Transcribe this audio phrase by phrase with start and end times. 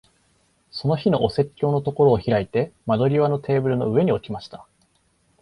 [0.71, 4.65] その日のお説教のところを開いて、窓際のテーブルの上に置きました。